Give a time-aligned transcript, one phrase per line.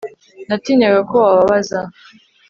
[0.47, 1.79] Natinyaga ko wababaza